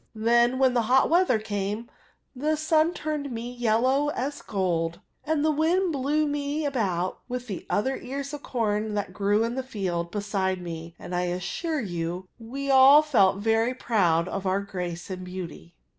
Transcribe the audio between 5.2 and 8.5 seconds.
and the wind blew me about with the other ears of